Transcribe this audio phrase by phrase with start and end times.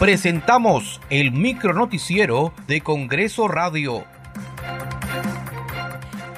[0.00, 4.06] Presentamos el micro noticiero de Congreso Radio.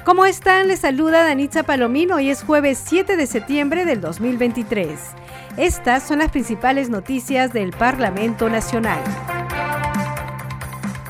[0.04, 0.66] ¿Cómo están?
[0.66, 2.16] Les saluda Danitza Palomino.
[2.16, 4.98] Hoy es jueves 7 de septiembre del 2023.
[5.58, 9.00] Estas son las principales noticias del Parlamento Nacional.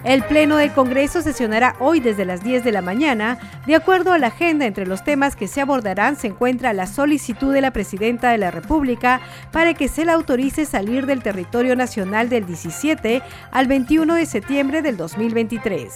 [0.04, 3.38] El Pleno del Congreso sesionará hoy desde las 10 de la mañana.
[3.66, 7.54] De acuerdo a la agenda, entre los temas que se abordarán se encuentra la solicitud
[7.54, 9.20] de la Presidenta de la República
[9.52, 14.82] para que se le autorice salir del territorio nacional del 17 al 21 de septiembre
[14.82, 15.92] del 2023.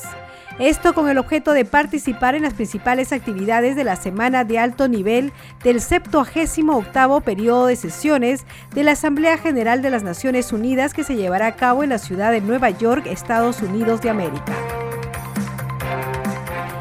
[0.59, 4.89] Esto con el objeto de participar en las principales actividades de la semana de alto
[4.89, 11.05] nivel del 78 periodo de sesiones de la Asamblea General de las Naciones Unidas que
[11.05, 14.55] se llevará a cabo en la ciudad de Nueva York, Estados Unidos de América.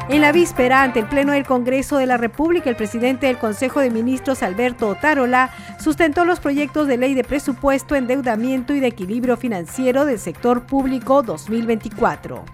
[0.08, 3.80] En la víspera, ante el Pleno del Congreso de la República, el presidente del Consejo
[3.80, 9.36] de Ministros, Alberto Otárola, sustentó los proyectos de ley de presupuesto, endeudamiento y de equilibrio
[9.36, 12.44] financiero del sector público 2024.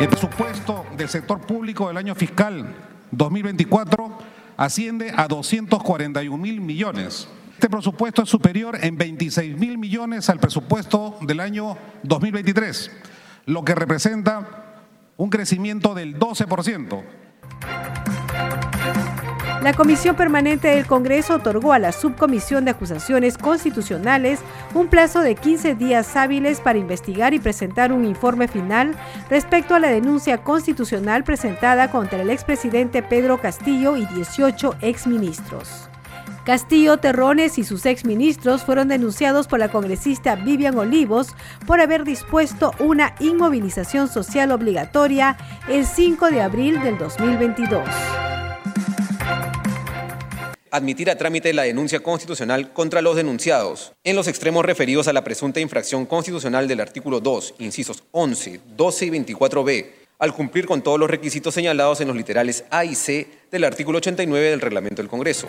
[0.00, 2.74] El presupuesto del sector público del año fiscal
[3.12, 4.18] 2024
[4.56, 7.28] asciende a 241 mil millones.
[7.54, 12.90] Este presupuesto es superior en 26 mil millones al presupuesto del año 2023,
[13.48, 14.46] lo que representa
[15.16, 17.02] un crecimiento del 12%.
[19.62, 24.40] La Comisión Permanente del Congreso otorgó a la Subcomisión de Acusaciones Constitucionales
[24.74, 28.94] un plazo de 15 días hábiles para investigar y presentar un informe final
[29.30, 35.87] respecto a la denuncia constitucional presentada contra el expresidente Pedro Castillo y 18 exministros.
[36.48, 41.34] Castillo, Terrones y sus exministros fueron denunciados por la congresista Vivian Olivos
[41.66, 45.36] por haber dispuesto una inmovilización social obligatoria
[45.68, 47.86] el 5 de abril del 2022
[50.70, 55.24] admitir a trámite la denuncia constitucional contra los denunciados en los extremos referidos a la
[55.24, 59.86] presunta infracción constitucional del artículo 2, incisos 11, 12 y 24b,
[60.18, 63.98] al cumplir con todos los requisitos señalados en los literales A y C del artículo
[63.98, 65.48] 89 del reglamento del Congreso.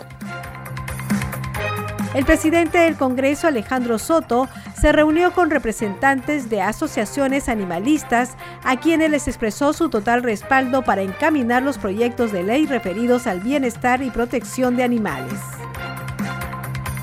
[2.12, 9.10] El presidente del Congreso, Alejandro Soto, se reunió con representantes de asociaciones animalistas a quienes
[9.10, 14.10] les expresó su total respaldo para encaminar los proyectos de ley referidos al bienestar y
[14.10, 15.38] protección de animales.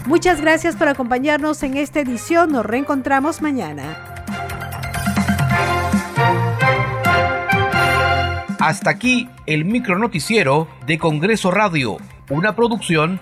[0.06, 2.52] Muchas gracias por acompañarnos en esta edición.
[2.52, 4.16] Nos reencontramos mañana.
[8.60, 11.98] Hasta aquí el micro noticiero de Congreso Radio,
[12.30, 13.22] una producción